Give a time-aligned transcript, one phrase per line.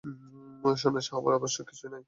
[0.75, 1.99] সন্ন্যাসী হবার আবশ্যক কিছুই নাই।